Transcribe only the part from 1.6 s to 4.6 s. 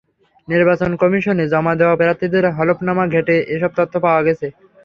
দেওয়া প্রার্থীদের হলফনামা ঘেঁটে এসব তথ্য পাওয়া গেছে।